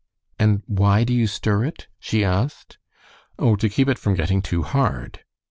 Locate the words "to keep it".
3.57-3.99